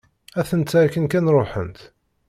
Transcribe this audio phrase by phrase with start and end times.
[0.39, 1.79] Atent-a akken kan ruḥent.